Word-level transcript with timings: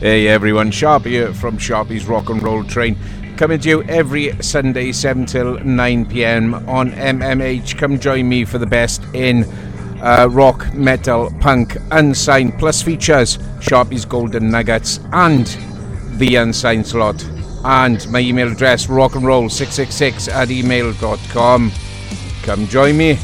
Hey 0.00 0.26
everyone, 0.26 0.72
Sharp 0.72 1.04
here 1.04 1.32
from 1.32 1.56
Sharpie's 1.56 2.06
Rock 2.06 2.28
and 2.28 2.42
Roll 2.42 2.64
Train. 2.64 2.96
Coming 3.36 3.60
to 3.60 3.68
you 3.68 3.82
every 3.84 4.32
Sunday, 4.42 4.90
7 4.90 5.24
till 5.24 5.60
9 5.60 6.06
pm 6.06 6.54
on 6.68 6.90
MMH. 6.90 7.78
Come 7.78 8.00
join 8.00 8.28
me 8.28 8.44
for 8.44 8.58
the 8.58 8.66
best 8.66 9.02
in 9.14 9.44
uh, 10.02 10.28
rock, 10.30 10.74
metal, 10.74 11.32
punk, 11.40 11.76
unsigned, 11.92 12.58
plus 12.58 12.82
features 12.82 13.38
Sharpie's 13.60 14.04
Golden 14.04 14.50
Nuggets 14.50 14.98
and 15.12 15.46
the 16.18 16.36
unsigned 16.36 16.88
slot. 16.88 17.24
And 17.64 18.06
my 18.10 18.18
email 18.18 18.50
address 18.50 18.88
rockandroll666 18.88 20.28
at 20.28 20.50
email.com. 20.50 21.72
Come 22.42 22.66
join 22.66 22.96
me. 22.96 23.18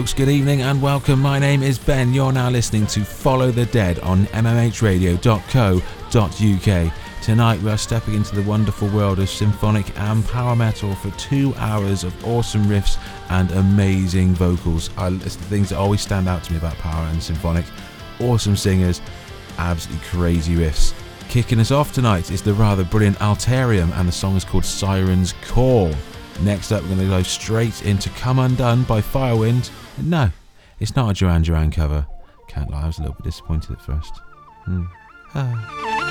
Folks. 0.00 0.14
Good 0.14 0.30
evening 0.30 0.62
and 0.62 0.80
welcome. 0.80 1.20
My 1.20 1.38
name 1.38 1.62
is 1.62 1.78
Ben. 1.78 2.14
You're 2.14 2.32
now 2.32 2.48
listening 2.48 2.86
to 2.86 3.04
Follow 3.04 3.50
the 3.50 3.66
Dead 3.66 3.98
on 3.98 4.24
mmhradio.co.uk. 4.28 7.22
Tonight 7.22 7.60
we 7.60 7.70
are 7.70 7.76
stepping 7.76 8.14
into 8.14 8.34
the 8.34 8.40
wonderful 8.48 8.88
world 8.88 9.18
of 9.18 9.28
symphonic 9.28 9.98
and 9.98 10.26
power 10.26 10.56
metal 10.56 10.94
for 10.94 11.10
two 11.18 11.54
hours 11.56 12.02
of 12.02 12.26
awesome 12.26 12.64
riffs 12.64 12.96
and 13.28 13.50
amazing 13.50 14.32
vocals. 14.32 14.88
I, 14.96 15.08
it's 15.08 15.36
the 15.36 15.44
things 15.44 15.68
that 15.68 15.76
always 15.76 16.00
stand 16.00 16.30
out 16.30 16.44
to 16.44 16.52
me 16.52 16.58
about 16.58 16.76
power 16.76 17.04
and 17.08 17.22
symphonic. 17.22 17.66
Awesome 18.20 18.56
singers, 18.56 19.02
absolutely 19.58 20.02
crazy 20.06 20.54
riffs. 20.54 20.94
Kicking 21.28 21.60
us 21.60 21.70
off 21.70 21.92
tonight 21.92 22.30
is 22.30 22.40
the 22.40 22.54
rather 22.54 22.84
brilliant 22.84 23.18
Alterium, 23.18 23.92
and 23.98 24.08
the 24.08 24.12
song 24.12 24.34
is 24.34 24.46
called 24.46 24.64
Siren's 24.64 25.34
Call. 25.46 25.92
Next 26.40 26.72
up, 26.72 26.80
we're 26.84 26.88
going 26.88 27.00
to 27.00 27.06
go 27.06 27.22
straight 27.22 27.84
into 27.84 28.08
Come 28.10 28.38
Undone 28.38 28.84
by 28.84 29.02
Firewind, 29.02 29.70
no, 30.02 30.30
it's 30.78 30.96
not 30.96 31.10
a 31.10 31.14
Duran 31.14 31.42
Duran 31.42 31.70
cover. 31.70 32.06
Can't 32.48 32.70
lie, 32.70 32.82
I 32.82 32.86
was 32.86 32.98
a 32.98 33.02
little 33.02 33.16
bit 33.16 33.24
disappointed 33.24 33.72
at 33.72 33.82
first. 33.82 34.20
Ah. 35.34 36.09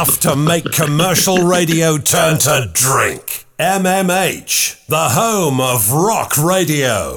Enough 0.00 0.20
to 0.20 0.34
make 0.34 0.64
commercial 0.72 1.44
radio 1.44 1.98
turn 1.98 2.38
to 2.38 2.70
drink. 2.72 3.44
MMH, 3.58 4.86
the 4.86 5.10
home 5.10 5.60
of 5.60 5.92
rock 5.92 6.38
radio. 6.38 7.16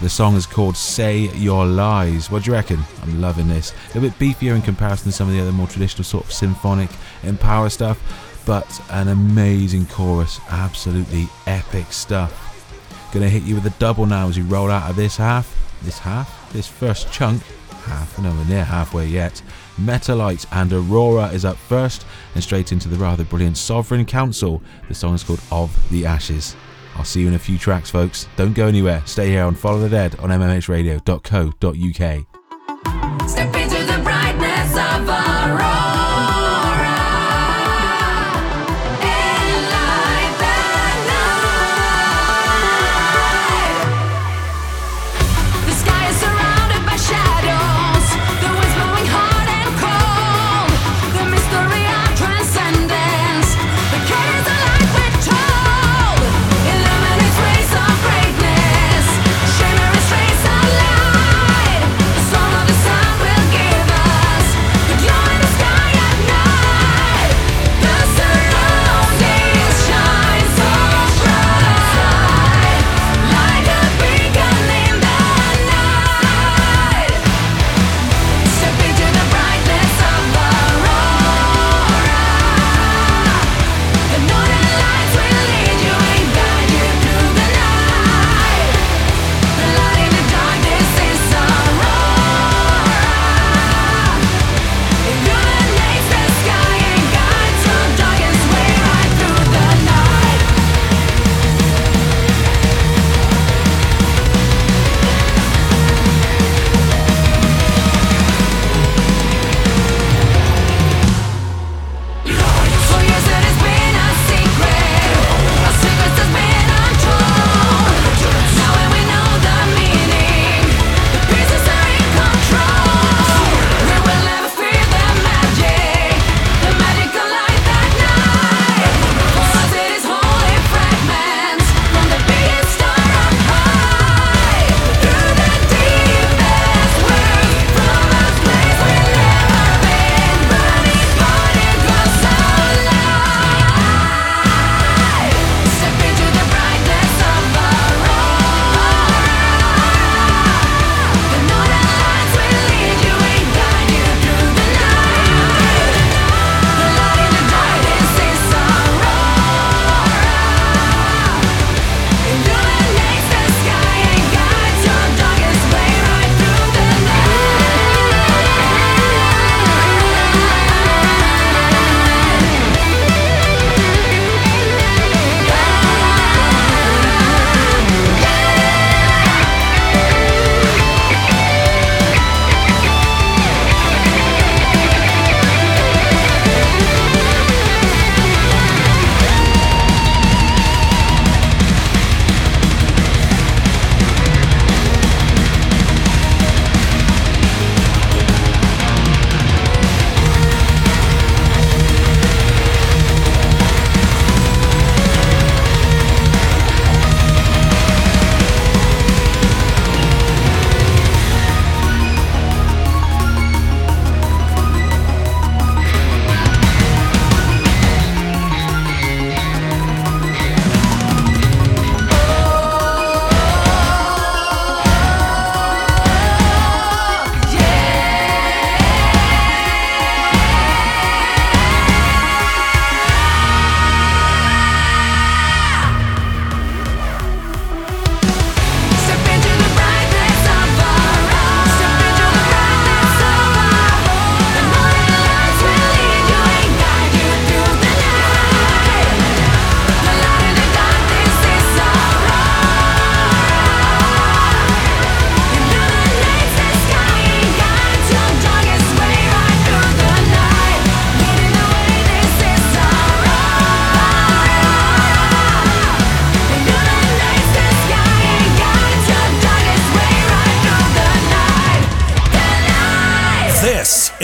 The 0.00 0.08
song 0.08 0.34
is 0.34 0.46
called 0.46 0.78
Say 0.78 1.28
Your 1.36 1.66
Lies. 1.66 2.30
What 2.30 2.44
do 2.44 2.50
you 2.50 2.54
reckon? 2.54 2.80
I'm 3.02 3.20
loving 3.20 3.48
this. 3.48 3.74
A 3.94 4.00
bit 4.00 4.18
beefier 4.18 4.54
in 4.54 4.62
comparison 4.62 5.10
to 5.10 5.12
some 5.12 5.28
of 5.28 5.34
the 5.34 5.40
other 5.42 5.52
more 5.52 5.66
traditional 5.66 6.04
sort 6.04 6.24
of 6.24 6.32
symphonic 6.32 6.88
and 7.22 7.38
power 7.38 7.68
stuff, 7.68 8.00
but 8.46 8.82
an 8.92 9.08
amazing 9.08 9.84
chorus. 9.84 10.40
Absolutely 10.48 11.28
epic 11.46 11.92
stuff. 11.92 12.32
Gonna 13.12 13.28
hit 13.28 13.42
you 13.42 13.54
with 13.56 13.66
a 13.66 13.78
double 13.78 14.06
now 14.06 14.26
as 14.26 14.38
you 14.38 14.44
roll 14.44 14.70
out 14.70 14.88
of 14.88 14.96
this 14.96 15.18
half. 15.18 15.54
This 15.82 15.98
half? 15.98 16.50
This 16.50 16.66
first 16.66 17.12
chunk. 17.12 17.42
Half, 17.84 18.18
nowhere 18.18 18.46
near 18.46 18.64
halfway 18.64 19.06
yet. 19.06 19.42
Metalite 19.78 20.46
and 20.52 20.72
Aurora 20.72 21.26
is 21.28 21.44
up 21.44 21.58
first, 21.58 22.06
and 22.34 22.42
straight 22.42 22.72
into 22.72 22.88
the 22.88 22.96
rather 22.96 23.24
brilliant 23.24 23.58
Sovereign 23.58 24.06
Council. 24.06 24.62
The 24.88 24.94
song 24.94 25.14
is 25.14 25.22
called 25.22 25.42
Of 25.52 25.90
the 25.90 26.06
Ashes. 26.06 26.56
I'll 27.00 27.06
see 27.06 27.22
you 27.22 27.28
in 27.28 27.34
a 27.34 27.38
few 27.38 27.56
tracks, 27.56 27.88
folks. 27.88 28.28
Don't 28.36 28.52
go 28.52 28.66
anywhere. 28.66 29.02
Stay 29.06 29.30
here 29.30 29.44
on 29.44 29.54
Follow 29.54 29.80
the 29.80 29.88
Dead 29.88 30.20
on 30.20 30.28
mmhradio.co.uk. 30.28 32.29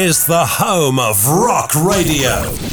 is 0.07 0.25
the 0.25 0.47
home 0.47 1.01
of 1.01 1.27
rock 1.27 1.75
radio. 1.75 2.66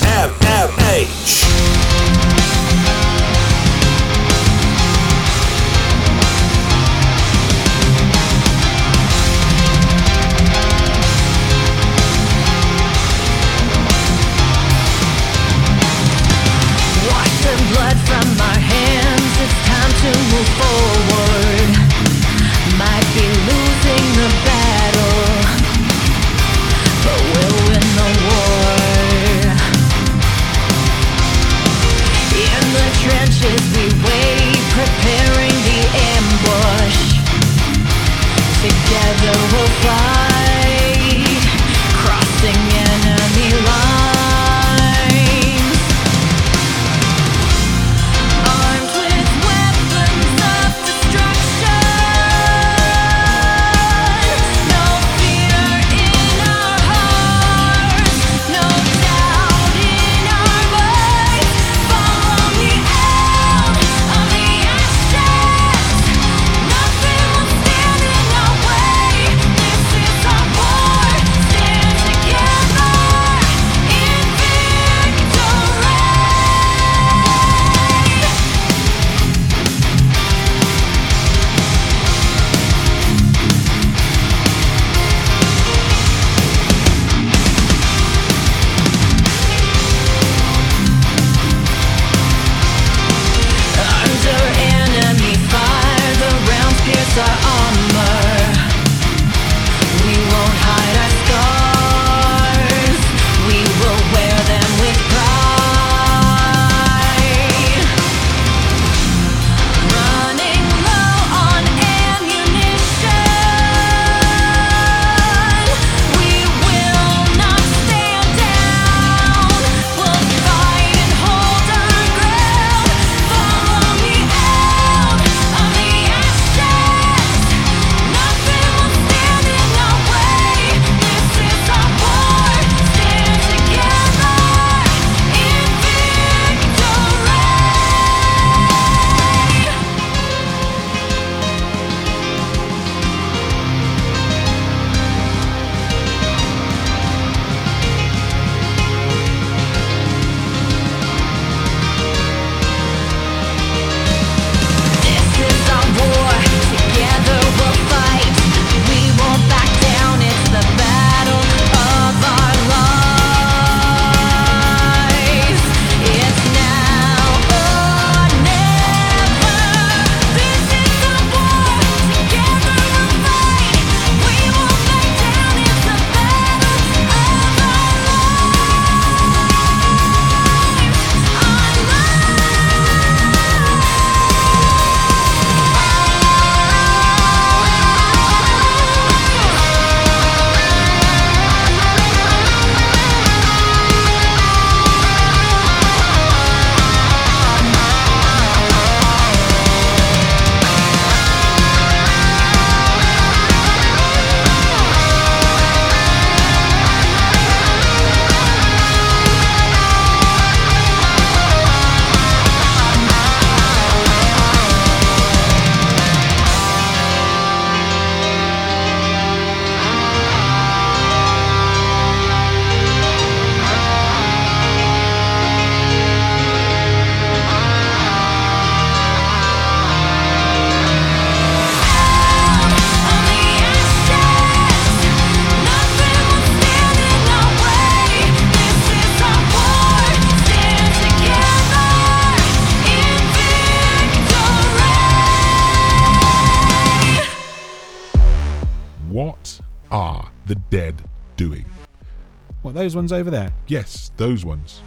those 252.84 252.96
ones 252.98 253.14
over 253.14 253.32
there? 253.32 253.54
Yes, 253.68 254.12
those 254.18 254.44
ones. 254.44 254.82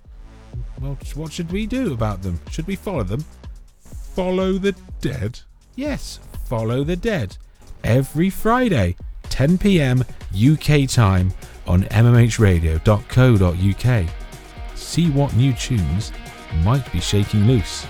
Well, 0.82 0.98
what 1.14 1.32
should 1.32 1.50
we 1.50 1.66
do 1.66 1.94
about 1.94 2.20
them? 2.20 2.38
Should 2.50 2.66
we 2.66 2.76
follow 2.76 3.04
them? 3.04 3.24
Follow 4.14 4.58
the 4.58 4.74
dead? 5.00 5.40
Yes, 5.76 6.20
follow 6.44 6.84
the 6.84 6.96
dead. 6.96 7.38
Every 7.84 8.28
Friday, 8.28 8.96
10 9.30 9.56
pm 9.56 10.04
UK 10.34 10.86
time 10.86 11.32
on 11.66 11.84
mmhradio.co.uk. 11.84 14.08
See 14.74 15.10
what 15.10 15.34
new 15.34 15.54
tunes 15.54 16.12
might 16.62 16.92
be 16.92 17.00
shaking 17.00 17.46
loose. 17.46 17.86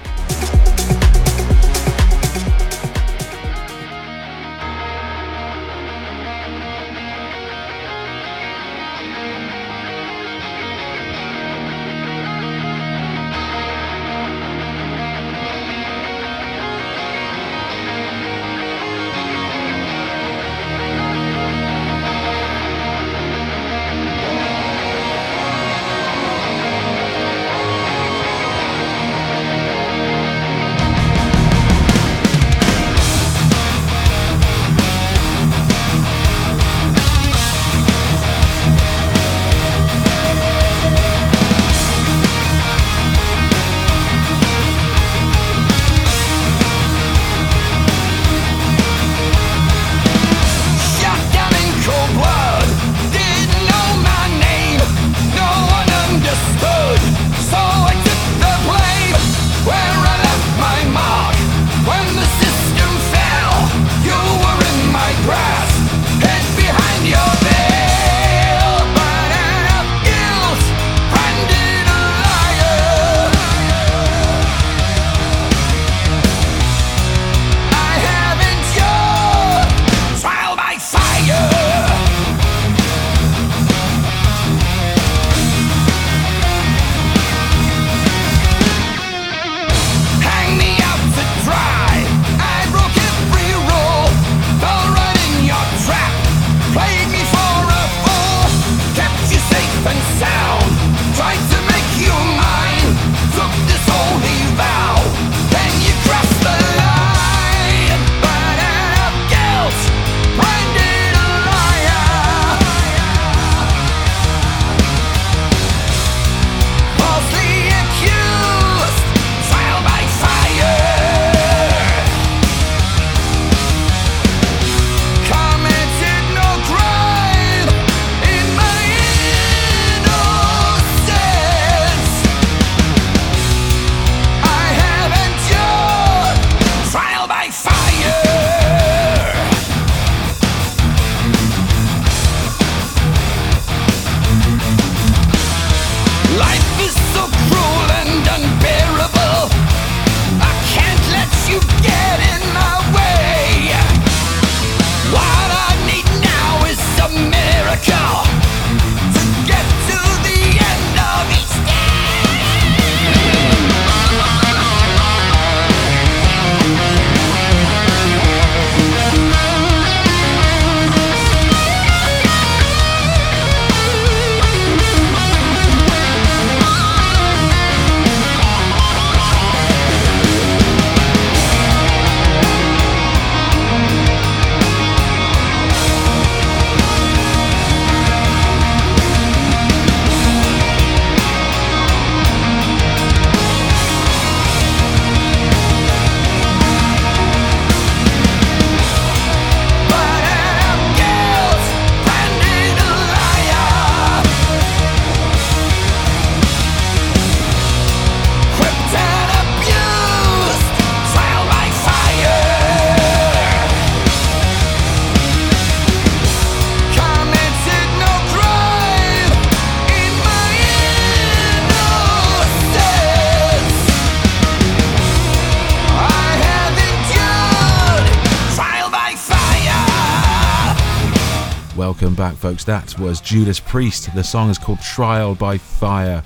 Welcome 231.98 232.14
back, 232.14 232.34
folks. 232.34 232.62
That 232.64 232.98
was 232.98 233.22
Judas 233.22 233.58
Priest. 233.58 234.14
The 234.14 234.22
song 234.22 234.50
is 234.50 234.58
called 234.58 234.82
Trial 234.82 235.34
by 235.34 235.56
Fire. 235.56 236.22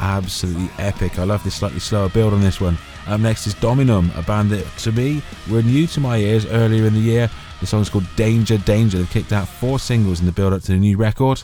Absolutely 0.00 0.68
epic. 0.78 1.16
I 1.16 1.22
love 1.22 1.44
this 1.44 1.54
slightly 1.54 1.78
slower 1.78 2.08
build 2.08 2.32
on 2.34 2.40
this 2.40 2.60
one. 2.60 2.76
Up 3.06 3.20
next 3.20 3.46
is 3.46 3.54
Dominum, 3.54 4.10
a 4.16 4.22
band 4.22 4.50
that 4.50 4.66
to 4.78 4.90
me 4.90 5.22
were 5.48 5.62
new 5.62 5.86
to 5.86 6.00
my 6.00 6.16
ears 6.16 6.44
earlier 6.46 6.86
in 6.86 6.94
the 6.94 6.98
year. 6.98 7.30
The 7.60 7.68
song 7.68 7.82
is 7.82 7.88
called 7.88 8.06
Danger 8.16 8.58
Danger. 8.58 8.98
They've 8.98 9.08
kicked 9.08 9.32
out 9.32 9.46
four 9.46 9.78
singles 9.78 10.18
in 10.18 10.26
the 10.26 10.32
build 10.32 10.54
up 10.54 10.62
to 10.62 10.72
the 10.72 10.78
new 10.78 10.96
record. 10.96 11.40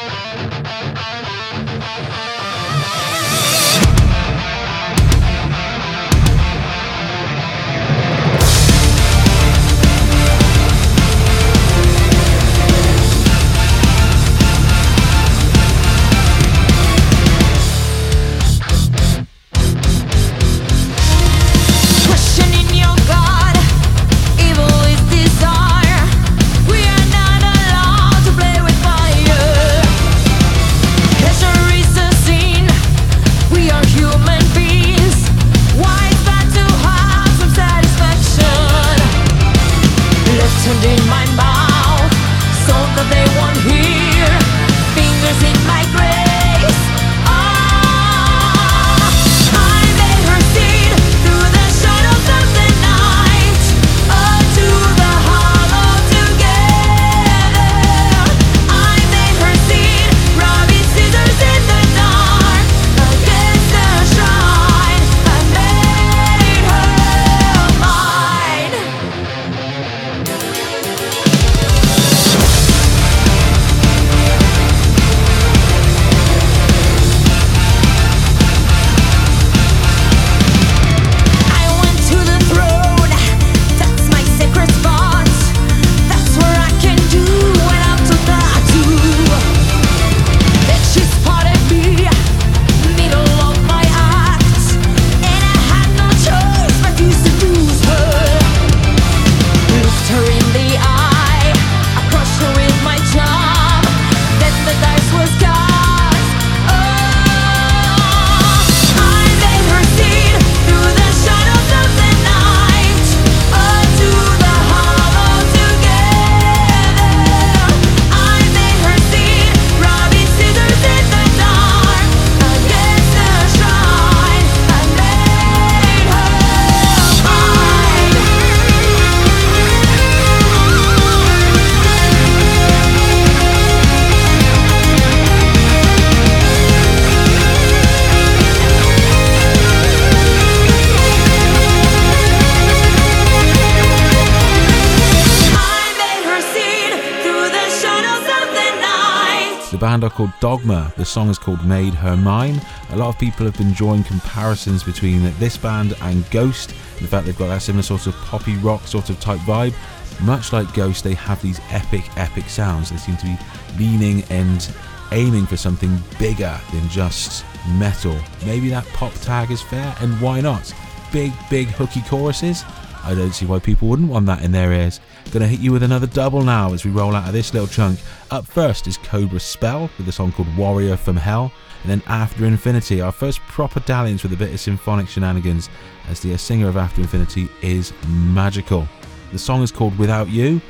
The 151.05 151.11
song 151.11 151.29
is 151.29 151.37
called 151.37 151.63
Made 151.63 151.93
Her 151.93 152.17
Mine. 152.17 152.59
A 152.89 152.95
lot 152.95 153.09
of 153.09 153.19
people 153.19 153.45
have 153.45 153.55
been 153.59 153.73
drawing 153.73 154.03
comparisons 154.03 154.83
between 154.83 155.21
this 155.37 155.55
band 155.55 155.93
and 156.01 156.27
Ghost. 156.31 156.71
In 156.99 157.05
fact, 157.05 157.27
they've 157.27 157.37
got 157.37 157.49
that 157.49 157.61
similar 157.61 157.83
sort 157.83 158.07
of 158.07 158.15
poppy 158.15 158.55
rock 158.55 158.87
sort 158.87 159.11
of 159.11 159.19
type 159.19 159.39
vibe. 159.41 159.75
Much 160.23 160.51
like 160.51 160.73
Ghost, 160.73 161.03
they 161.03 161.13
have 161.13 161.39
these 161.43 161.61
epic, 161.69 162.05
epic 162.17 162.49
sounds. 162.49 162.89
They 162.89 162.97
seem 162.97 163.17
to 163.17 163.25
be 163.27 163.37
leaning 163.77 164.23
and 164.31 164.67
aiming 165.11 165.45
for 165.45 165.57
something 165.57 165.95
bigger 166.17 166.59
than 166.73 166.89
just 166.89 167.45
metal. 167.77 168.17
Maybe 168.43 168.69
that 168.69 168.87
pop 168.87 169.13
tag 169.21 169.51
is 169.51 169.61
fair, 169.61 169.95
and 169.99 170.19
why 170.19 170.41
not? 170.41 170.73
Big, 171.13 171.33
big 171.51 171.67
hooky 171.67 172.01
choruses. 172.01 172.63
I 173.03 173.13
don't 173.13 173.31
see 173.31 173.45
why 173.45 173.59
people 173.59 173.89
wouldn't 173.89 174.09
want 174.09 174.25
that 174.25 174.41
in 174.41 174.51
their 174.51 174.73
ears. 174.73 174.99
Gonna 175.31 175.47
hit 175.47 175.59
you 175.59 175.73
with 175.73 175.83
another 175.83 176.07
double 176.07 176.43
now 176.43 176.71
as 176.71 176.85
we 176.85 176.91
roll 176.91 177.13
out 177.13 177.27
of 177.27 177.33
this 177.33 177.53
little 177.53 177.67
chunk. 177.67 177.99
Up 178.31 178.45
first 178.45 178.87
is 178.87 178.97
Cobra 178.97 179.39
Spell 179.39 179.89
with 179.97 180.07
a 180.07 180.11
song 180.11 180.31
called 180.31 180.55
Warrior 180.55 180.95
from 180.95 181.17
Hell, 181.17 181.51
and 181.83 181.91
then 181.91 182.01
After 182.07 182.45
Infinity, 182.45 183.01
our 183.01 183.11
first 183.11 183.41
proper 183.41 183.81
dalliance 183.81 184.23
with 184.23 184.31
a 184.31 184.37
bit 184.37 184.53
of 184.53 184.59
symphonic 184.59 185.09
shenanigans, 185.09 185.69
as 186.07 186.21
the 186.21 186.37
singer 186.37 186.69
of 186.69 186.77
After 186.77 187.01
Infinity 187.01 187.49
is 187.61 187.91
magical. 188.07 188.87
The 189.33 189.39
song 189.39 189.61
is 189.61 189.71
called 189.71 189.97
Without 189.97 190.29
You. 190.29 190.61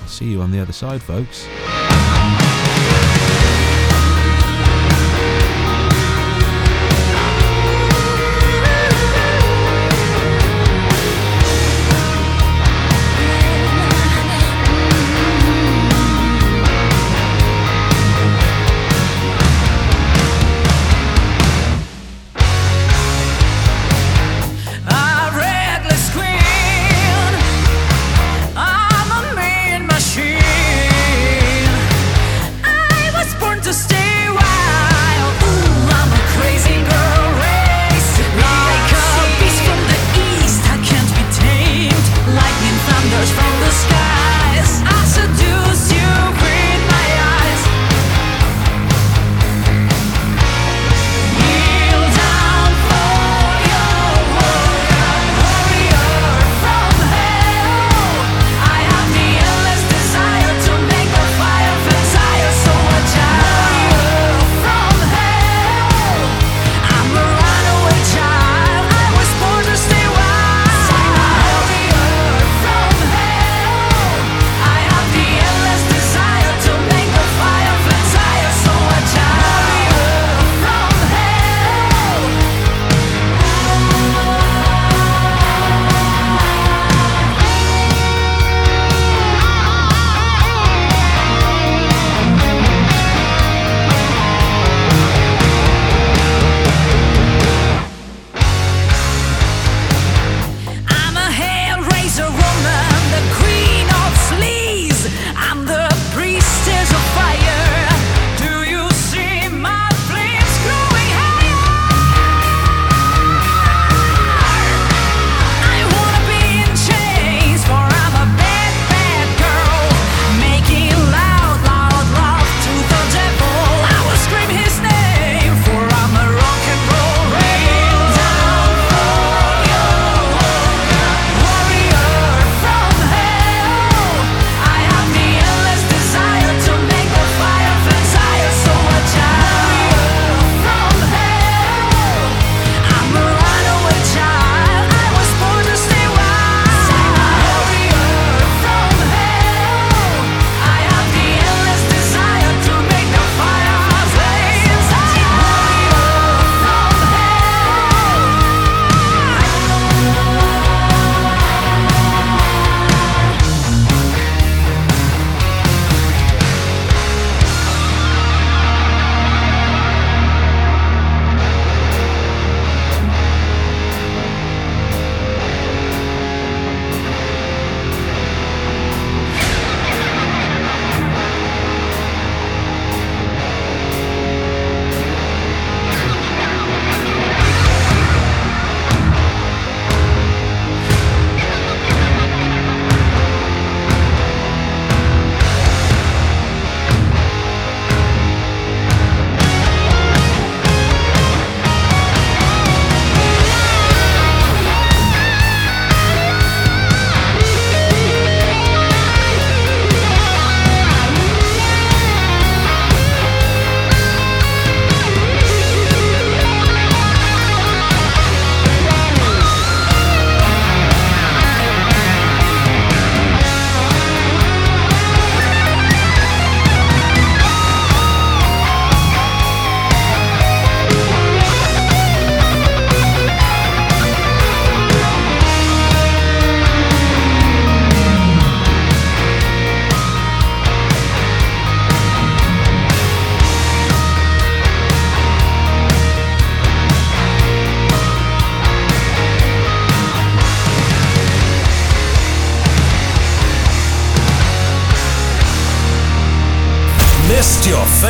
I'll 0.00 0.08
see 0.08 0.26
you 0.26 0.40
on 0.40 0.52
the 0.52 0.60
other 0.60 0.72
side, 0.72 1.02
folks. 1.02 1.48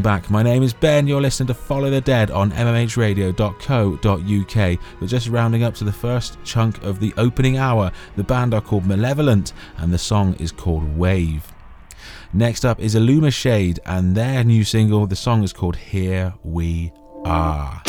Welcome 0.00 0.22
back. 0.22 0.30
My 0.30 0.42
name 0.42 0.62
is 0.62 0.72
Ben. 0.72 1.06
You're 1.06 1.20
listening 1.20 1.48
to 1.48 1.54
Follow 1.54 1.90
the 1.90 2.00
Dead 2.00 2.30
on 2.30 2.52
mmhradio.co.uk. 2.52 4.78
We're 4.98 5.06
just 5.06 5.28
rounding 5.28 5.62
up 5.62 5.74
to 5.74 5.84
the 5.84 5.92
first 5.92 6.38
chunk 6.42 6.82
of 6.82 7.00
the 7.00 7.12
opening 7.18 7.58
hour. 7.58 7.92
The 8.16 8.24
band 8.24 8.54
are 8.54 8.62
called 8.62 8.86
Malevolent, 8.86 9.52
and 9.76 9.92
the 9.92 9.98
song 9.98 10.36
is 10.36 10.52
called 10.52 10.96
Wave. 10.96 11.52
Next 12.32 12.64
up 12.64 12.80
is 12.80 12.94
Illumishade, 12.94 13.78
and 13.84 14.14
their 14.14 14.42
new 14.42 14.64
single, 14.64 15.06
the 15.06 15.16
song 15.16 15.42
is 15.42 15.52
called 15.52 15.76
Here 15.76 16.32
We 16.44 16.94
Are. 17.26 17.82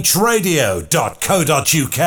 bhradio.co.uk. 0.00 1.98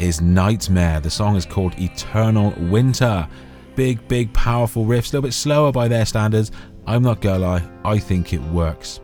is 0.00 0.20
Nightmare. 0.20 1.00
The 1.00 1.10
song 1.10 1.36
is 1.36 1.44
called 1.44 1.78
Eternal 1.78 2.54
Winter. 2.70 3.28
Big, 3.76 4.06
big, 4.08 4.32
powerful 4.32 4.84
riffs, 4.84 5.12
a 5.12 5.16
little 5.16 5.22
bit 5.22 5.34
slower 5.34 5.70
by 5.70 5.88
their 5.88 6.06
standards. 6.06 6.50
I'm 6.86 7.02
not 7.02 7.20
gonna 7.20 7.38
lie, 7.38 7.62
I 7.84 7.98
think 7.98 8.32
it 8.32 8.40
works. 8.40 9.00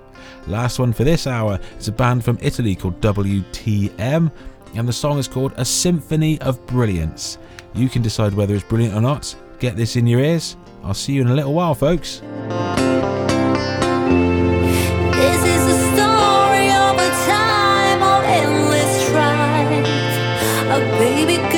Last 0.46 0.78
one 0.78 0.92
for 0.92 1.04
this 1.04 1.26
hour 1.26 1.60
is 1.78 1.88
a 1.88 1.92
band 1.92 2.24
from 2.24 2.38
Italy 2.40 2.74
called 2.74 3.00
WTM, 3.00 4.32
and 4.74 4.88
the 4.88 4.92
song 4.92 5.18
is 5.18 5.28
called 5.28 5.52
A 5.56 5.64
Symphony 5.64 6.40
of 6.40 6.64
Brilliance. 6.66 7.38
You 7.74 7.88
can 7.88 8.02
decide 8.02 8.32
whether 8.32 8.54
it's 8.54 8.64
brilliant 8.64 8.94
or 8.94 9.02
not. 9.02 9.34
Get 9.58 9.76
this 9.76 9.96
in 9.96 10.06
your 10.06 10.20
ears. 10.20 10.56
I'll 10.82 10.94
see 10.94 11.12
you 11.12 11.20
in 11.20 11.28
a 11.28 11.34
little 11.34 11.54
while, 11.54 11.74
folks. 11.74 12.22
Baby 21.24 21.55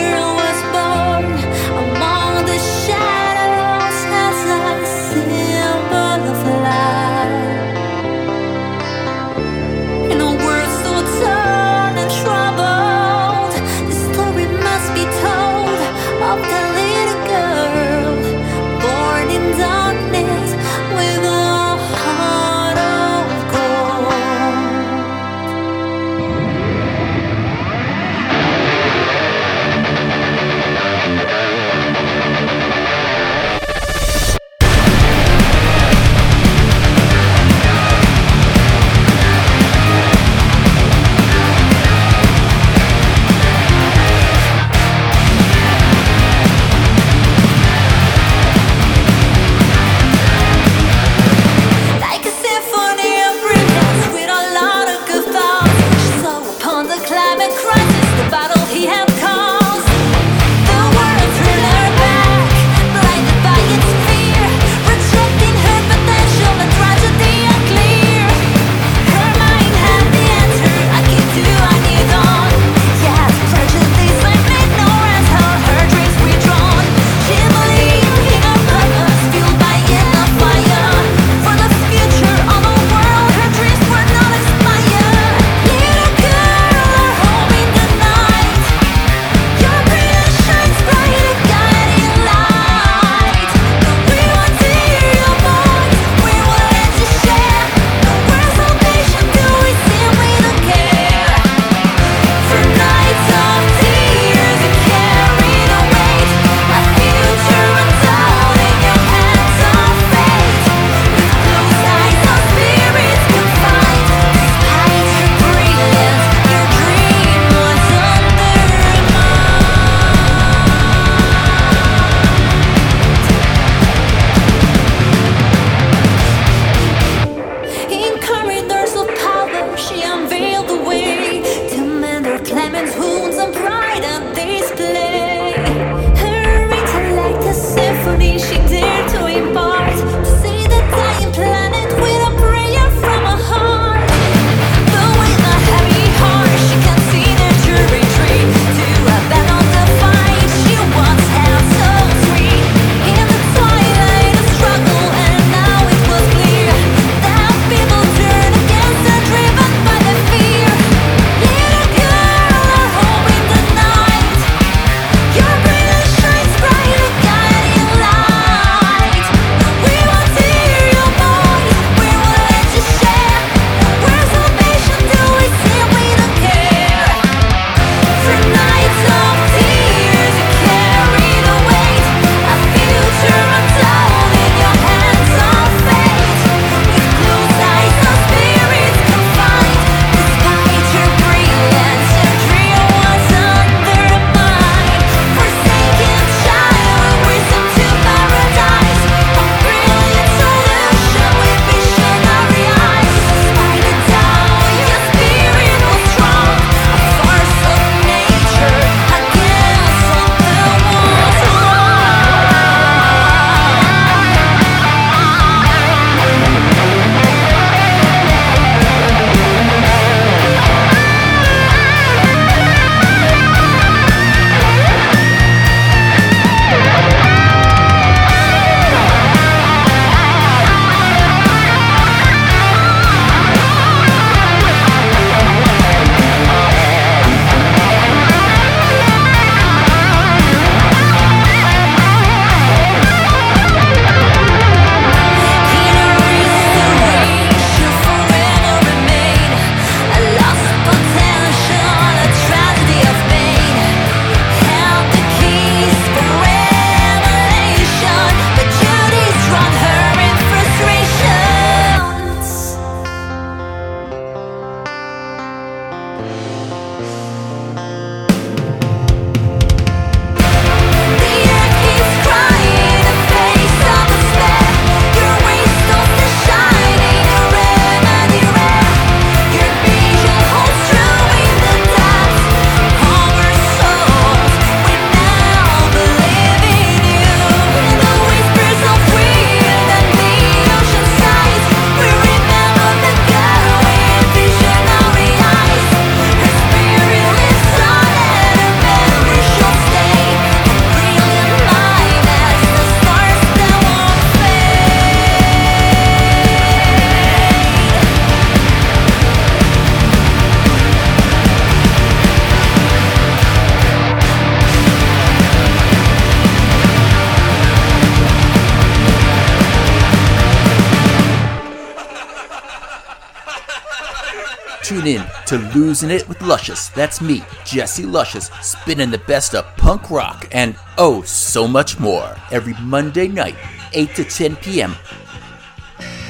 Losing 325.74 326.10
It 326.10 326.28
with 326.28 326.40
Luscious. 326.40 326.88
That's 326.88 327.20
me, 327.20 327.42
Jesse 327.64 328.04
Luscious, 328.04 328.50
spinning 328.62 329.10
the 329.10 329.18
best 329.18 329.54
of 329.54 329.64
punk 329.76 330.10
rock 330.10 330.48
and 330.52 330.76
oh, 330.96 331.22
so 331.22 331.68
much 331.68 331.98
more 331.98 332.36
every 332.50 332.74
Monday 332.82 333.28
night, 333.28 333.56
8 333.92 334.14
to 334.14 334.24
10 334.24 334.56
p.m. 334.56 334.94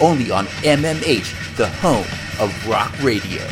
Only 0.00 0.30
on 0.30 0.46
MMH, 0.46 1.56
the 1.56 1.68
home 1.68 2.06
of 2.40 2.68
rock 2.68 2.92
radio. 3.02 3.42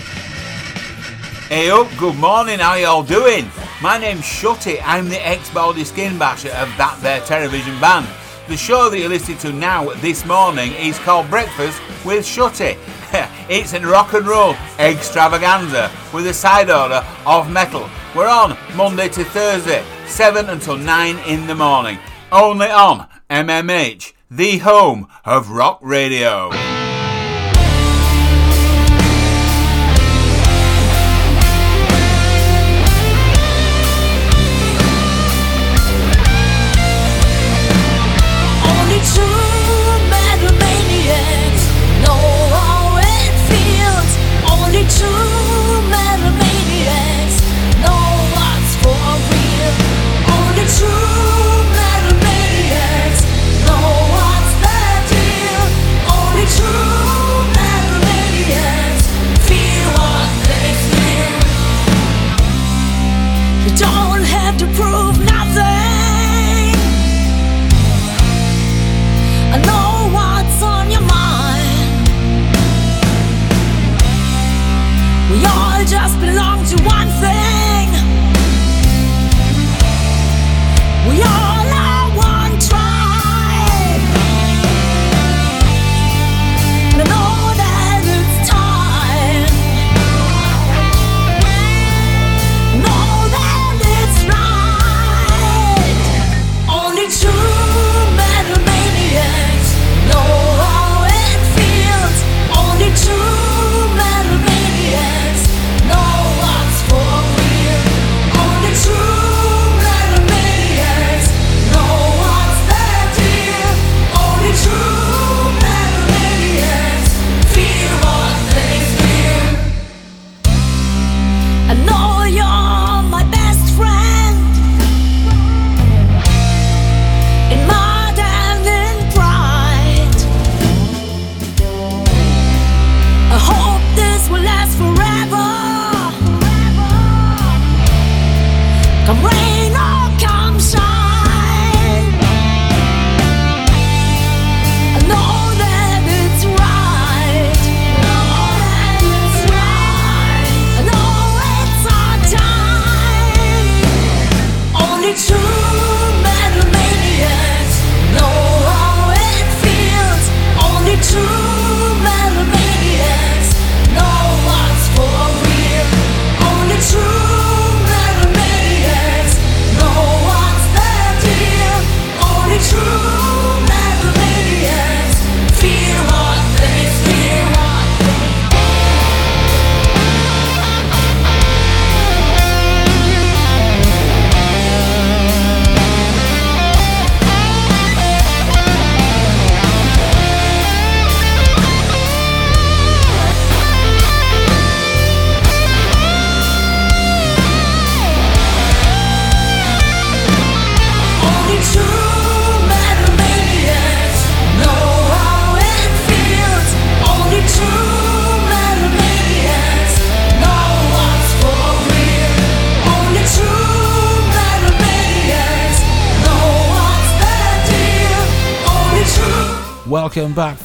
Hey 1.49 1.71
up, 1.71 1.89
good 1.99 2.17
morning, 2.17 2.59
how 2.59 2.75
y'all 2.75 3.03
doing? 3.03 3.49
My 3.81 3.99
name's 3.99 4.23
Shutty, 4.23 4.81
I'm 4.85 5.09
the 5.09 5.25
ex-Baldy 5.27 5.85
Skin 5.85 6.19
Basher 6.19 6.49
of 6.51 6.69
that 6.79 6.99
there 7.03 7.21
television 7.21 7.79
band. 7.81 8.07
The 8.49 8.57
show 8.57 8.89
that 8.91 8.99
you're 8.99 9.09
listening 9.09 9.39
to 9.39 9.53
now 9.53 9.91
this 9.97 10.25
morning 10.25 10.73
is 10.73 10.99
called 11.01 11.29
Breakfast 11.29 11.81
with 12.05 12.25
Shutty. 12.25 12.77
it's 13.49 13.73
in 13.73 13.85
rock 13.85 14.13
and 14.13 14.27
roll 14.27 14.55
extravaganza 14.79 15.91
with 16.13 16.27
a 16.27 16.35
side 16.35 16.71
order 16.71 17.05
of 17.27 17.51
metal. 17.51 17.89
We're 18.15 18.29
on 18.29 18.57
Monday 18.75 19.09
to 19.11 19.25
Thursday, 19.25 19.85
7 20.07 20.51
until 20.51 20.77
9 20.77 21.19
in 21.27 21.47
the 21.47 21.55
morning. 21.55 21.99
Only 22.33 22.69
on 22.69 23.09
MMH, 23.31 24.13
the 24.31 24.59
home 24.59 25.09
of 25.25 25.51
rock 25.51 25.79
radio. 25.83 26.66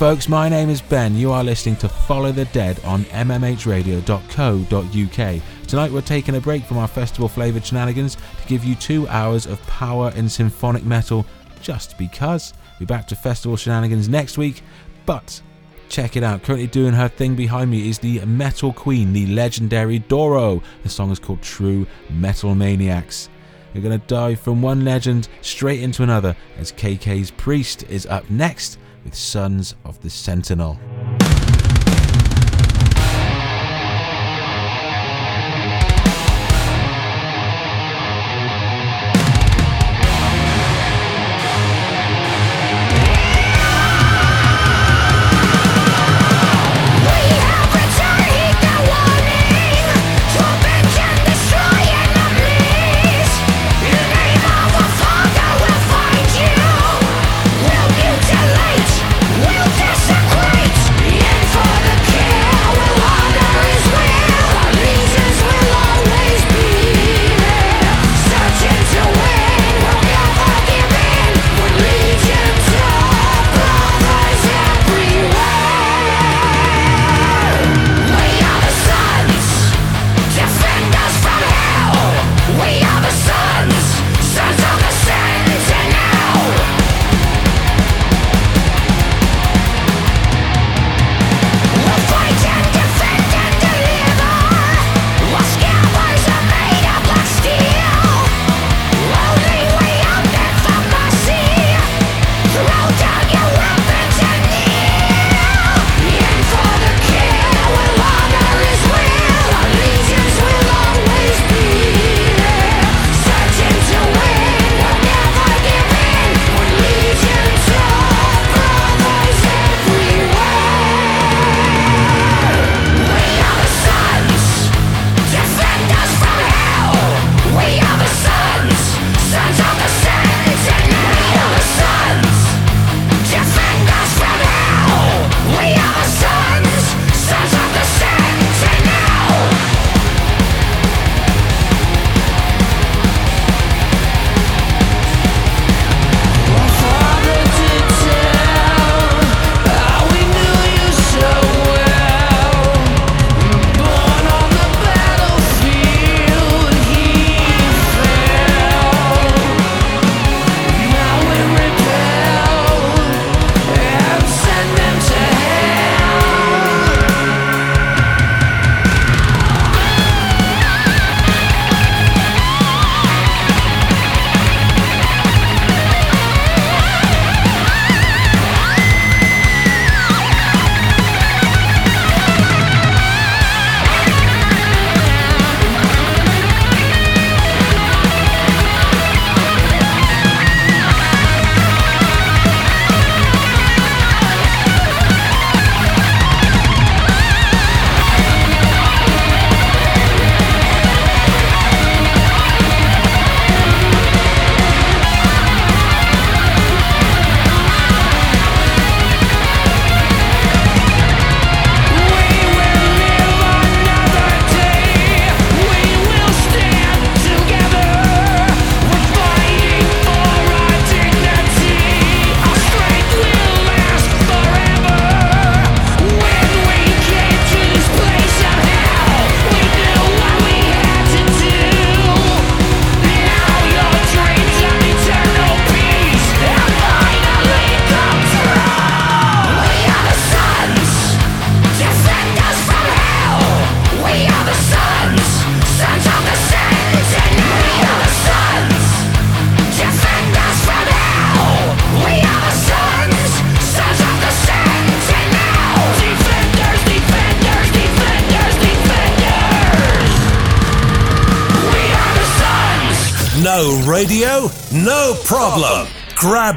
Folks. 0.01 0.27
My 0.27 0.49
name 0.49 0.71
is 0.71 0.81
Ben. 0.81 1.15
You 1.15 1.31
are 1.31 1.43
listening 1.43 1.75
to 1.75 1.87
Follow 1.87 2.31
the 2.31 2.45
Dead 2.45 2.83
on 2.83 3.03
mmhradio.co.uk. 3.03 5.41
Tonight, 5.67 5.91
we're 5.91 6.01
taking 6.01 6.37
a 6.37 6.41
break 6.41 6.63
from 6.63 6.79
our 6.79 6.87
festival 6.87 7.27
flavoured 7.27 7.63
shenanigans 7.63 8.15
to 8.15 8.47
give 8.47 8.65
you 8.65 8.73
two 8.73 9.07
hours 9.09 9.45
of 9.45 9.61
power 9.67 10.11
and 10.15 10.31
symphonic 10.31 10.83
metal 10.83 11.23
just 11.61 11.99
because. 11.99 12.55
We're 12.79 12.87
back 12.87 13.07
to 13.09 13.15
festival 13.15 13.55
shenanigans 13.55 14.09
next 14.09 14.39
week, 14.39 14.63
but 15.05 15.39
check 15.87 16.17
it 16.17 16.23
out. 16.23 16.41
Currently 16.41 16.65
doing 16.65 16.93
her 16.93 17.07
thing 17.07 17.35
behind 17.35 17.69
me 17.69 17.87
is 17.87 17.99
the 17.99 18.25
metal 18.25 18.73
queen, 18.73 19.13
the 19.13 19.27
legendary 19.27 19.99
Doro. 19.99 20.63
The 20.81 20.89
song 20.89 21.11
is 21.11 21.19
called 21.19 21.43
True 21.43 21.85
Metal 22.09 22.55
Maniacs. 22.55 23.29
We're 23.75 23.81
going 23.81 23.99
to 23.99 24.07
dive 24.07 24.39
from 24.39 24.63
one 24.63 24.83
legend 24.83 25.29
straight 25.41 25.83
into 25.83 26.01
another 26.01 26.35
as 26.57 26.71
KK's 26.71 27.29
Priest 27.29 27.83
is 27.83 28.07
up 28.07 28.27
next 28.31 28.79
with 29.03 29.15
Sons 29.15 29.75
of 29.83 30.01
the 30.01 30.09
Sentinel. 30.09 30.79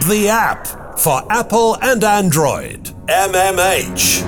The 0.08 0.28
app 0.28 0.98
for 0.98 1.22
Apple 1.30 1.76
and 1.82 2.02
Android. 2.04 2.84
MMH. 3.06 4.23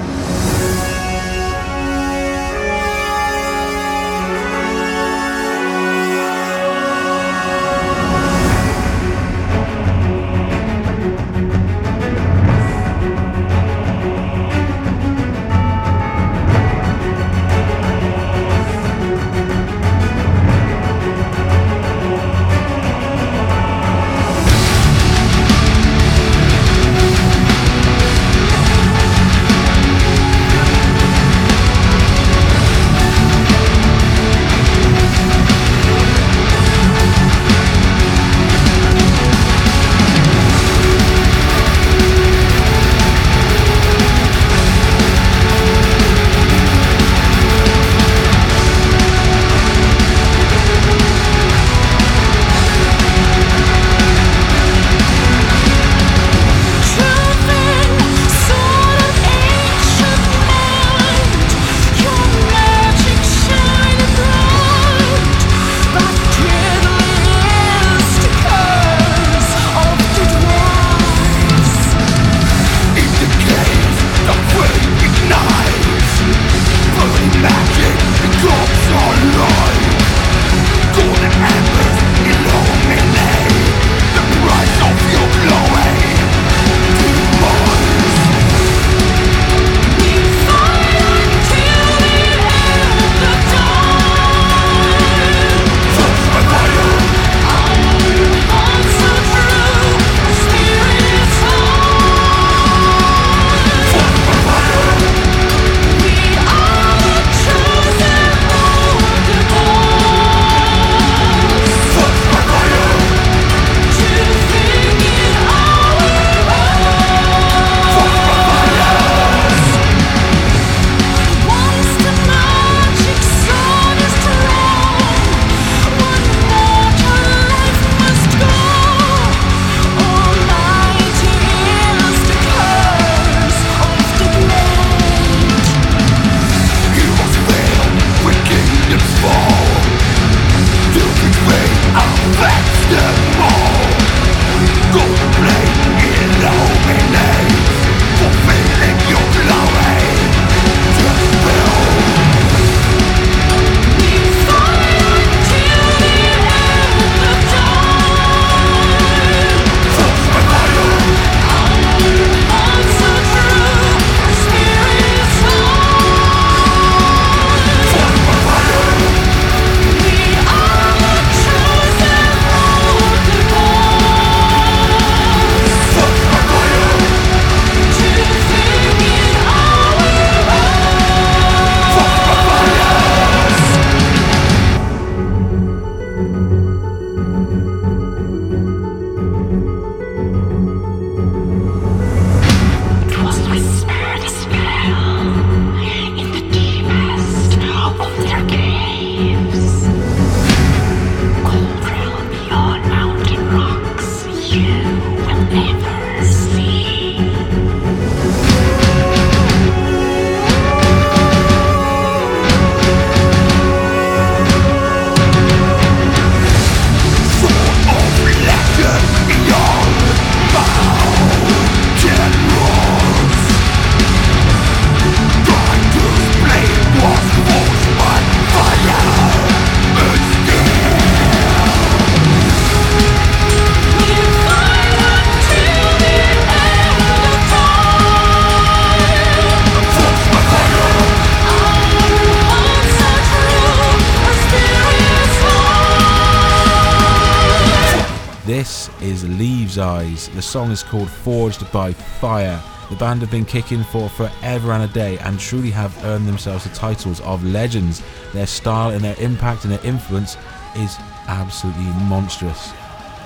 The 250.37 250.43
song 250.43 250.71
is 250.71 250.83
called 250.83 251.09
Forged 251.09 251.73
by 251.73 251.95
Fire. 251.95 252.63
The 252.91 252.97
band 252.97 253.23
have 253.23 253.31
been 253.31 253.47
kicking 253.47 253.83
for 253.85 254.11
forever 254.11 254.73
and 254.73 254.83
a 254.83 254.93
day 254.93 255.17
and 255.21 255.41
truly 255.41 255.71
have 255.71 256.05
earned 256.05 256.29
themselves 256.29 256.65
the 256.65 256.77
titles 256.77 257.23
of 257.23 257.43
legends. 257.43 258.03
Their 258.35 258.47
style 258.47 258.91
and 258.91 259.03
their 259.03 259.19
impact 259.19 259.65
and 259.65 259.73
their 259.73 259.83
influence 259.83 260.37
is 260.77 260.95
absolutely 261.27 261.91
monstrous. 262.05 262.75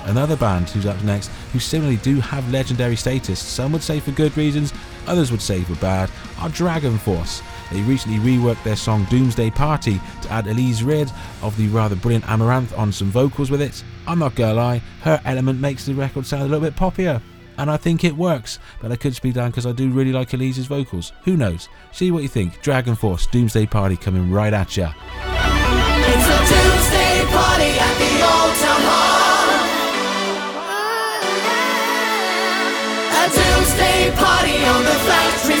Another 0.05 0.37
band 0.37 0.69
who's 0.69 0.85
up 0.85 1.03
next, 1.03 1.27
who 1.51 1.59
similarly 1.59 1.97
do 1.97 2.21
have 2.21 2.49
legendary 2.49 2.95
status, 2.95 3.39
some 3.39 3.73
would 3.73 3.83
say 3.83 3.99
for 3.99 4.11
good 4.11 4.35
reasons, 4.37 4.71
others 5.05 5.31
would 5.31 5.41
say 5.41 5.63
for 5.63 5.75
bad, 5.75 6.09
are 6.39 6.49
DragonForce. 6.49 7.43
They 7.71 7.81
recently 7.81 8.19
reworked 8.19 8.63
their 8.63 8.77
song 8.77 9.05
Doomsday 9.09 9.51
Party 9.51 9.99
to 10.21 10.31
add 10.31 10.45
Elize 10.45 10.81
Ryd 10.81 11.11
of 11.43 11.55
the 11.57 11.67
rather 11.67 11.95
brilliant 11.95 12.25
Amaranthe 12.25 12.77
on 12.77 12.93
some 12.93 13.11
vocals 13.11 13.51
with 13.51 13.61
it. 13.61 13.83
I'm 14.11 14.19
not 14.19 14.35
gonna 14.35 14.55
lie, 14.55 14.81
her 15.03 15.21
element 15.23 15.61
makes 15.61 15.85
the 15.85 15.93
record 15.93 16.25
sound 16.25 16.43
a 16.43 16.45
little 16.45 16.59
bit 16.59 16.75
poppier. 16.75 17.21
And 17.57 17.71
I 17.71 17.77
think 17.77 18.03
it 18.03 18.17
works, 18.17 18.59
but 18.81 18.91
I 18.91 18.97
could 18.97 19.15
speed 19.15 19.35
down 19.35 19.51
because 19.51 19.65
I 19.65 19.71
do 19.71 19.89
really 19.89 20.11
like 20.11 20.33
Elize's 20.33 20.67
vocals. 20.67 21.13
Who 21.23 21.37
knows? 21.37 21.69
See 21.93 22.11
what 22.11 22.21
you 22.21 22.27
think. 22.27 22.61
DragonForce, 22.61 23.31
Doomsday 23.31 23.67
Party 23.67 23.95
coming 23.95 24.29
right 24.29 24.53
at 24.53 24.75
ya. 24.75 24.91
It's 24.91 26.27
a 26.27 26.39
Doomsday 26.43 27.23
Party 27.31 27.71
at 27.79 27.95
the 28.03 28.11
Old 28.19 28.53
Town 28.59 28.81
Hall. 28.83 29.47
A 33.15 33.23
Doomsday 33.31 34.11
Party 34.17 34.57
on 34.65 34.83
the 34.83 34.97
factory 35.07 35.60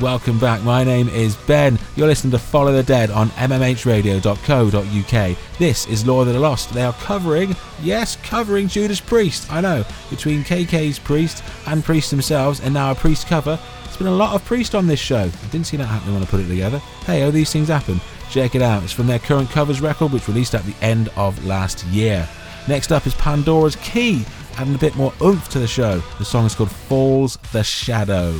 Welcome 0.00 0.38
back. 0.38 0.62
My 0.62 0.82
name 0.82 1.08
is 1.08 1.36
Ben. 1.36 1.78
You're 1.94 2.06
listening 2.06 2.32
to 2.32 2.38
Follow 2.38 2.72
the 2.72 2.82
Dead 2.82 3.10
on 3.10 3.28
mmhradio.co.uk. 3.30 5.58
This 5.58 5.86
is 5.86 6.06
Lord 6.06 6.28
of 6.28 6.34
the 6.34 6.40
Lost. 6.40 6.72
They 6.72 6.82
are 6.82 6.92
covering, 6.94 7.54
yes, 7.82 8.16
covering 8.16 8.68
Judas 8.68 9.00
Priest. 9.00 9.50
I 9.52 9.60
know, 9.60 9.84
between 10.10 10.42
KK's 10.42 10.98
Priest 10.98 11.44
and 11.66 11.84
Priest 11.84 12.10
themselves, 12.10 12.60
and 12.60 12.74
now 12.74 12.90
a 12.90 12.94
Priest 12.94 13.26
cover. 13.26 13.58
It's 13.84 13.96
been 13.96 14.06
a 14.06 14.14
lot 14.14 14.34
of 14.34 14.44
Priest 14.44 14.74
on 14.74 14.86
this 14.86 15.00
show. 15.00 15.22
I 15.22 15.46
didn't 15.50 15.66
see 15.66 15.76
that 15.76 15.86
happening 15.86 16.14
when 16.14 16.22
I 16.22 16.26
put 16.26 16.40
it 16.40 16.48
together. 16.48 16.78
Hey, 17.06 17.22
oh, 17.22 17.30
these 17.30 17.52
things 17.52 17.68
happen. 17.68 18.00
Check 18.30 18.54
it 18.54 18.62
out. 18.62 18.82
It's 18.82 18.92
from 18.92 19.06
their 19.06 19.18
current 19.18 19.50
covers 19.50 19.80
record, 19.80 20.12
which 20.12 20.28
released 20.28 20.54
at 20.54 20.64
the 20.64 20.74
end 20.82 21.10
of 21.16 21.44
last 21.44 21.84
year. 21.86 22.28
Next 22.66 22.90
up 22.90 23.06
is 23.06 23.14
Pandora's 23.14 23.76
Key, 23.76 24.24
adding 24.56 24.74
a 24.74 24.78
bit 24.78 24.96
more 24.96 25.12
oomph 25.22 25.48
to 25.50 25.58
the 25.58 25.66
show. 25.66 26.00
The 26.18 26.24
song 26.24 26.46
is 26.46 26.54
called 26.54 26.70
Falls 26.70 27.36
the 27.52 27.62
Shadow. 27.62 28.32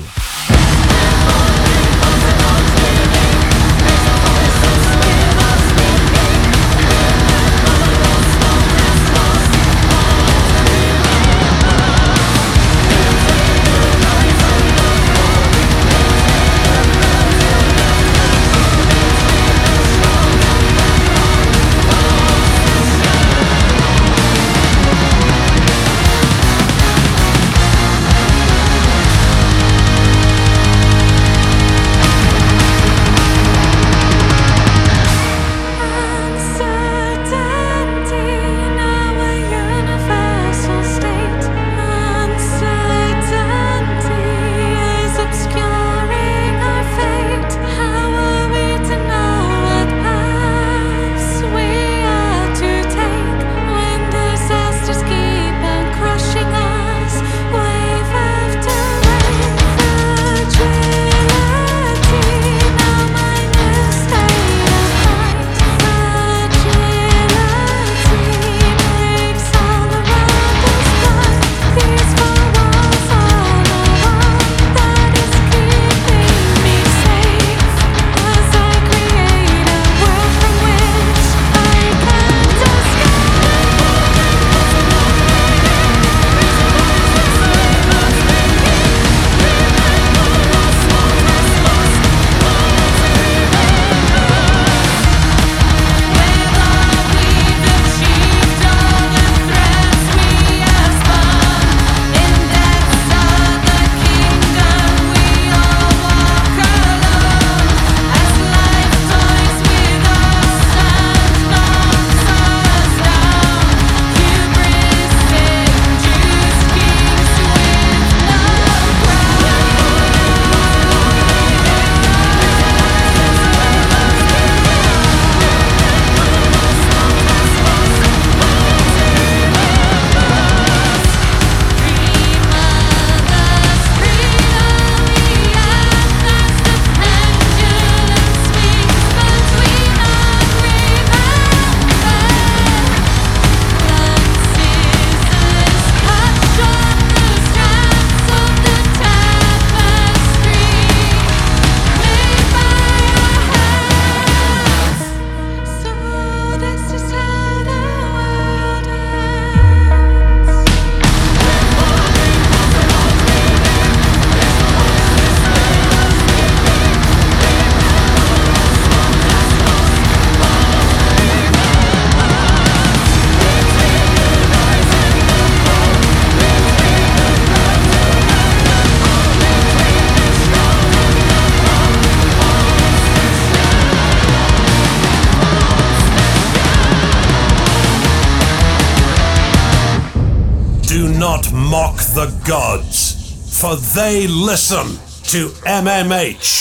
They 194.04 194.26
listen 194.26 194.86
to 195.32 195.48
MMH. 195.64 196.53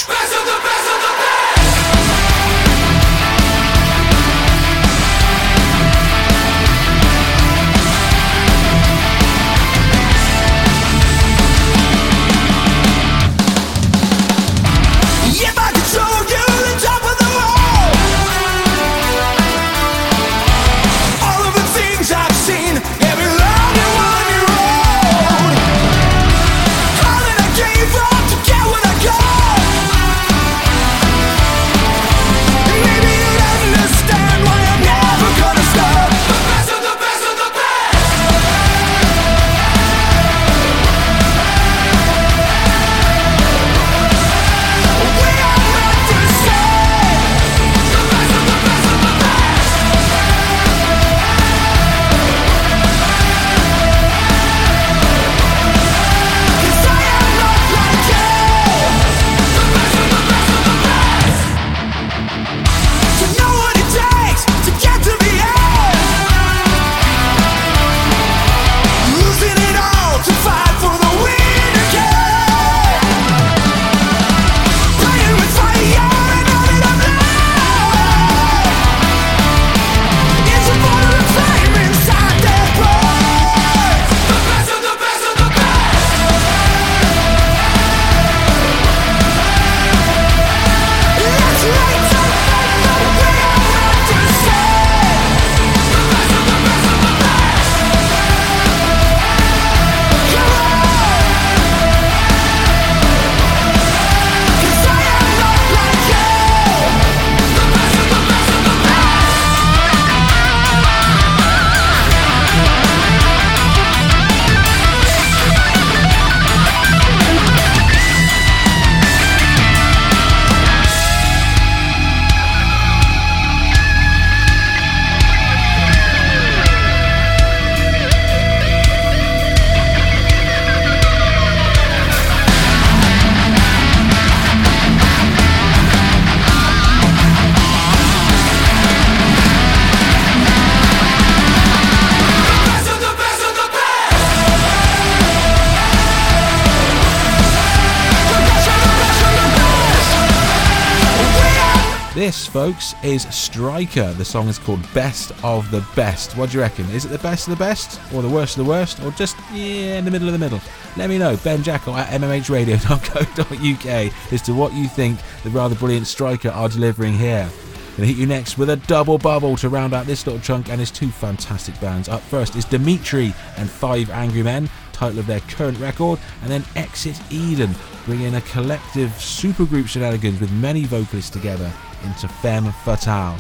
folks, 152.54 152.94
is 153.04 153.24
Striker. 153.34 154.14
The 154.14 154.24
song 154.24 154.48
is 154.48 154.60
called 154.60 154.80
Best 154.94 155.32
of 155.44 155.72
the 155.72 155.84
Best. 155.96 156.38
What 156.38 156.52
do 156.52 156.58
you 156.58 156.62
reckon? 156.62 156.88
Is 156.92 157.04
it 157.04 157.08
the 157.08 157.18
best 157.18 157.48
of 157.48 157.58
the 157.58 157.58
best, 157.58 158.00
or 158.14 158.22
the 158.22 158.30
worst 158.30 158.60
of 158.60 158.64
the 158.64 158.70
worst, 158.70 159.02
or 159.02 159.10
just 159.10 159.36
yeah, 159.52 159.98
in 159.98 160.06
the 160.06 160.12
middle 160.12 160.28
of 160.28 160.34
the 160.34 160.40
middle? 160.40 160.62
Let 160.96 161.10
me 161.10 161.18
know. 161.18 161.36
Ben 161.38 161.64
Jekyll 161.64 161.96
at 161.96 162.10
mmhradio.co.uk 162.22 164.14
as 164.32 164.42
to 164.44 164.54
what 164.54 164.72
you 164.72 164.88
think 164.88 165.18
the 165.44 165.50
rather 165.50 165.74
brilliant 165.74 166.06
Striker 166.06 166.50
are 166.50 166.70
delivering 166.70 167.16
here. 167.16 167.50
Gonna 167.98 168.08
hit 168.08 168.18
you 168.18 168.28
next 168.28 168.60
with 168.60 168.70
a 168.70 168.76
double 168.76 169.18
bubble 169.18 169.56
to 169.58 169.68
round 169.68 169.96
out 169.96 170.06
this 170.06 170.28
little 170.28 170.42
chunk 170.42 170.70
and 170.70 170.80
his 170.80 170.92
two 170.92 171.10
fantastic 171.10 171.80
bands. 171.82 172.08
Up 172.08 172.22
first 172.22 172.56
is 172.56 172.68
Dymytry 172.68 173.34
and 173.58 173.68
Five 173.68 174.12
Angry 174.12 174.44
Men, 174.44 174.70
title 174.92 175.18
of 175.18 175.26
their 175.26 175.40
current 175.42 175.80
record, 175.80 176.20
and 176.44 176.52
then 176.52 176.64
Exit 176.76 177.20
Eden, 177.32 177.74
bringing 178.06 178.36
a 178.36 178.42
collective 178.42 179.10
supergroup 179.14 179.88
shenanigans 179.88 180.40
with 180.40 180.52
many 180.52 180.84
vocalists 180.84 181.32
together 181.32 181.74
into 182.04 182.28
Femme 182.28 182.72
Fatale. 182.84 183.40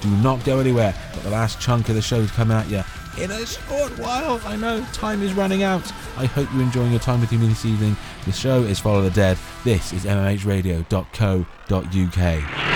Do 0.00 0.10
not 0.18 0.44
go 0.44 0.58
anywhere, 0.58 0.94
but 1.14 1.22
the 1.22 1.30
last 1.30 1.60
chunk 1.60 1.88
of 1.88 1.94
the 1.94 2.02
show 2.02 2.20
is 2.20 2.30
coming 2.30 2.56
at 2.56 2.68
you 2.68 2.82
in 3.18 3.30
a 3.30 3.46
short 3.46 3.98
while. 3.98 4.40
I 4.44 4.56
know 4.56 4.84
time 4.92 5.22
is 5.22 5.32
running 5.32 5.62
out. 5.62 5.90
I 6.16 6.26
hope 6.26 6.48
you're 6.52 6.62
enjoying 6.62 6.90
your 6.90 7.00
time 7.00 7.20
with 7.20 7.32
me 7.32 7.46
this 7.46 7.64
evening. 7.64 7.96
The 8.24 8.32
show 8.32 8.62
is 8.62 8.78
Follow 8.78 9.02
the 9.02 9.10
Dead. 9.10 9.38
This 9.64 9.92
is 9.92 10.04
MMHradio.co.uk. 10.04 12.75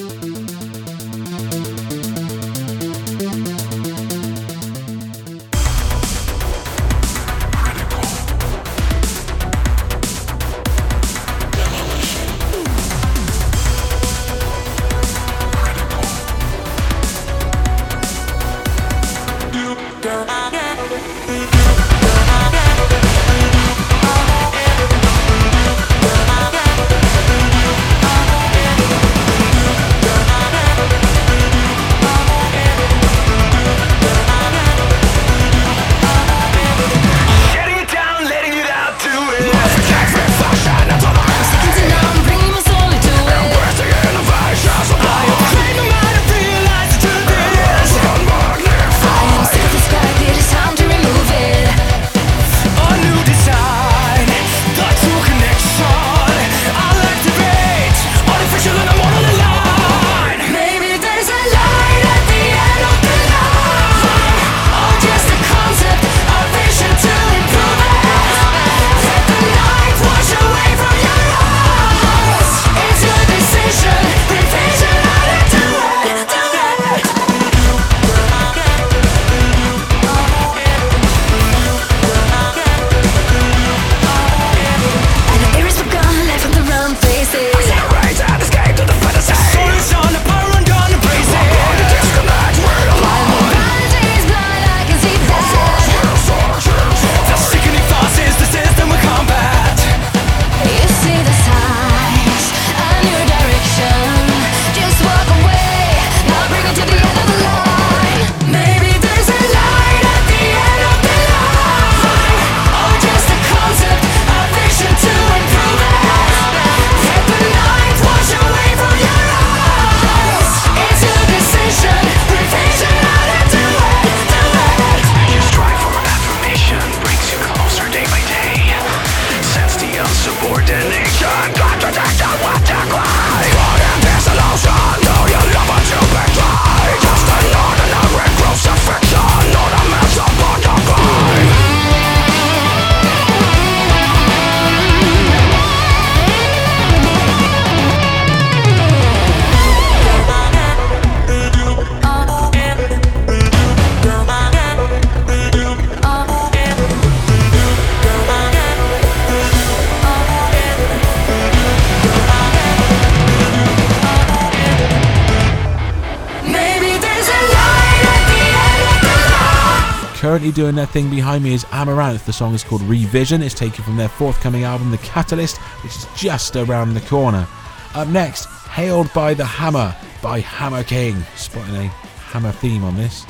doing 170.61 170.75
their 170.75 170.85
thing 170.85 171.09
behind 171.09 171.43
me 171.43 171.55
is 171.55 171.65
Amaranthe. 171.71 172.23
The 172.23 172.33
song 172.33 172.53
is 172.53 172.63
called 172.63 172.83
Revision. 172.83 173.41
It's 173.41 173.55
taken 173.55 173.83
from 173.83 173.97
their 173.97 174.09
forthcoming 174.09 174.63
album, 174.63 174.91
The 174.91 174.99
Catalyst, 174.99 175.57
which 175.81 175.95
is 175.95 176.05
just 176.15 176.55
around 176.55 176.93
the 176.93 177.01
corner. 177.01 177.47
Up 177.95 178.07
next, 178.09 178.45
Hailed 178.45 179.11
by 179.11 179.33
the 179.33 179.43
Hammer 179.43 179.95
by 180.21 180.39
Hammer 180.39 180.83
King. 180.83 181.23
Spotting 181.35 181.75
a 181.77 181.87
hammer 182.29 182.51
theme 182.51 182.83
on 182.83 182.95
this. 182.95 183.25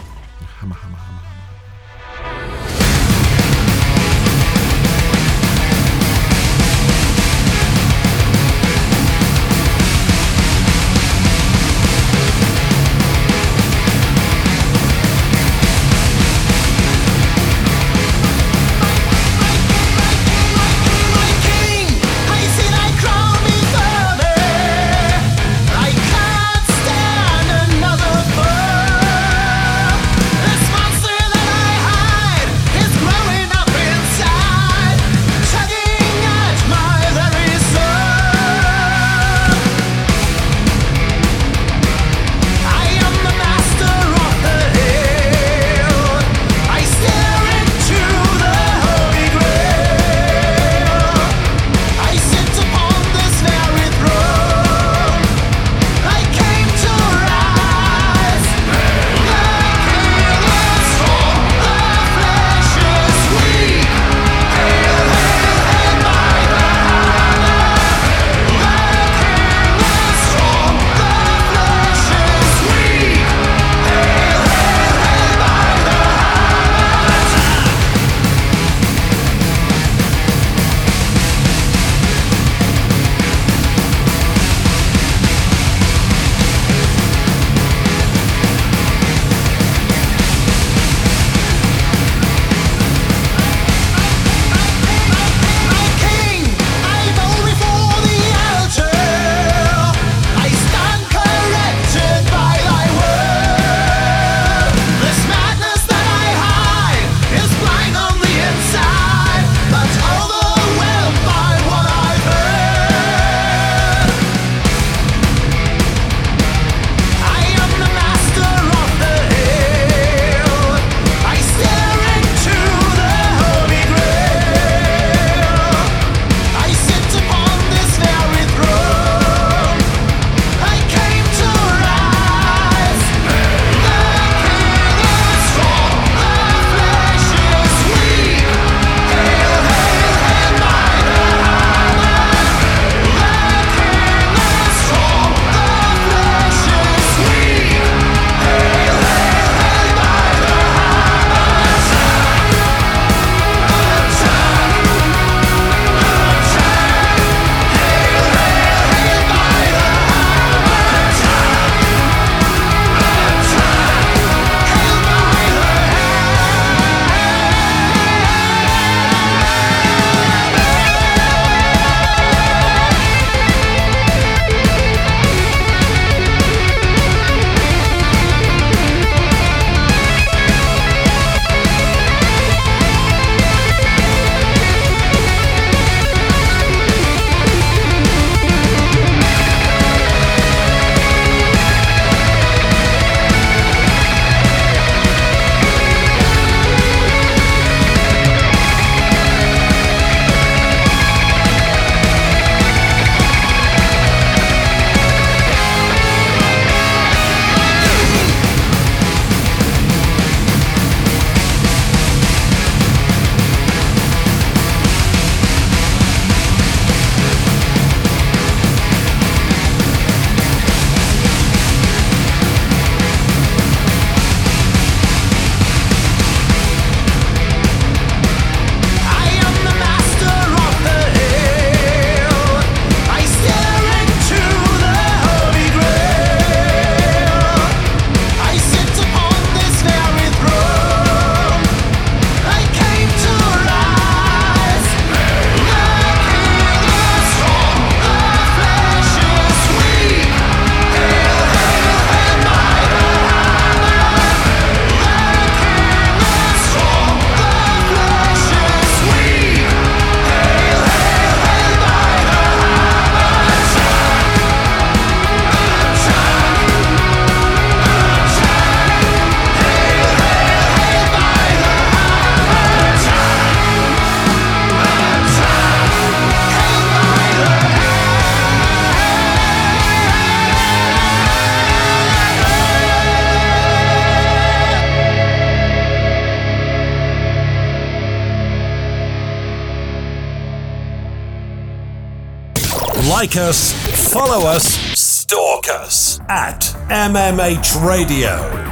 Like 293.21 293.37
us, 293.37 293.71
follow 294.11 294.47
us, 294.47 294.63
stalk 294.99 295.69
us 295.69 296.19
at 296.27 296.61
MMH 296.89 297.87
Radio. 297.87 298.70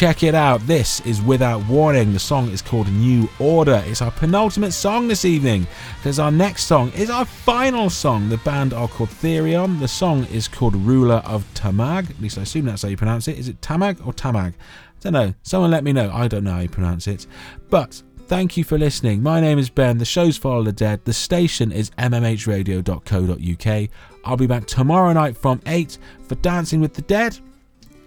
Check 0.00 0.22
it 0.22 0.34
out. 0.34 0.66
This 0.66 1.00
is 1.00 1.20
Without 1.20 1.62
Warning. 1.66 2.14
The 2.14 2.18
song 2.18 2.48
is 2.48 2.62
called 2.62 2.90
New 2.90 3.28
Order. 3.38 3.84
It's 3.84 4.00
our 4.00 4.10
penultimate 4.10 4.72
song 4.72 5.08
this 5.08 5.26
evening 5.26 5.66
because 5.96 6.18
our 6.18 6.30
next 6.30 6.64
song 6.64 6.90
is 6.92 7.10
our 7.10 7.26
final 7.26 7.90
song. 7.90 8.30
The 8.30 8.38
band 8.38 8.72
are 8.72 8.88
called 8.88 9.10
Therion. 9.10 9.78
The 9.78 9.88
song 9.88 10.24
is 10.32 10.48
called 10.48 10.74
Ruler 10.74 11.16
of 11.26 11.44
Tamag. 11.52 12.08
At 12.08 12.18
least 12.18 12.38
I 12.38 12.42
assume 12.42 12.64
that's 12.64 12.80
how 12.80 12.88
you 12.88 12.96
pronounce 12.96 13.28
it. 13.28 13.38
Is 13.38 13.48
it 13.48 13.60
Tamag 13.60 14.06
or 14.06 14.14
Tamag? 14.14 14.54
I 14.54 15.00
don't 15.00 15.12
know. 15.12 15.34
Someone 15.42 15.70
let 15.70 15.84
me 15.84 15.92
know. 15.92 16.10
I 16.10 16.28
don't 16.28 16.44
know 16.44 16.52
how 16.52 16.60
you 16.60 16.70
pronounce 16.70 17.06
it. 17.06 17.26
But 17.68 18.02
thank 18.20 18.56
you 18.56 18.64
for 18.64 18.78
listening. 18.78 19.22
My 19.22 19.38
name 19.38 19.58
is 19.58 19.68
Ben. 19.68 19.98
The 19.98 20.06
show's 20.06 20.38
Follow 20.38 20.62
the 20.62 20.72
Dead. 20.72 21.04
The 21.04 21.12
station 21.12 21.72
is 21.72 21.90
mmhradio.co.uk. 21.98 23.90
I'll 24.24 24.36
be 24.38 24.46
back 24.46 24.66
tomorrow 24.66 25.12
night 25.12 25.36
from 25.36 25.60
8 25.66 25.98
for 26.26 26.36
Dancing 26.36 26.80
with 26.80 26.94
the 26.94 27.02
Dead. 27.02 27.38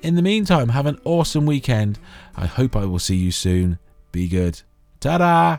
In 0.04 0.16
the 0.16 0.22
meantime, 0.22 0.70
have 0.70 0.86
an 0.86 1.00
awesome 1.06 1.46
weekend. 1.46 1.98
I 2.36 2.46
hope 2.46 2.76
I 2.76 2.84
will 2.84 3.00
see 3.00 3.16
you 3.16 3.32
soon. 3.32 3.80
Be 4.12 4.28
good. 4.28 4.62
Ta 5.00 5.18
da! 5.18 5.58